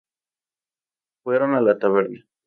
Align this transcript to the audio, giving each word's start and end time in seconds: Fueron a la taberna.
Fueron 1.23 1.53
a 1.53 1.61
la 1.61 1.77
taberna. 1.77 2.25